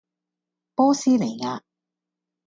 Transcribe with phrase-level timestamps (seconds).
[0.73, 1.61] 波斯尼亞